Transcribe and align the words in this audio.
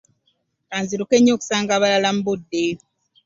Kanziruke 0.71 1.15
nnyo 1.17 1.23
nsobole 1.35 1.37
okusanga 1.37 1.71
abalala 1.73 2.09
mu 2.15 2.21
budde. 2.25 2.63